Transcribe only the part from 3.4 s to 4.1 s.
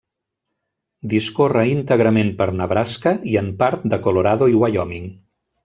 en part de